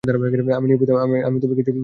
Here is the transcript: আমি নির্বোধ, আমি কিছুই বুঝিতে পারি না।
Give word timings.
আমি 0.03 0.67
নির্বোধ, 0.67 0.89
আমি 0.99 1.37
কিছুই 1.37 1.49
বুঝিতে 1.51 1.71
পারি 1.71 1.75
না। 1.77 1.79